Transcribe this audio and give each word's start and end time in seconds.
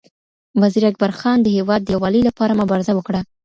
وزیر 0.61 0.83
اکبر 0.87 1.11
خان 1.19 1.37
د 1.41 1.47
هېواد 1.57 1.81
د 1.83 1.87
یووالي 1.95 2.21
لپاره 2.29 2.59
مبارزه 2.61 2.91
وکړه. 2.95 3.19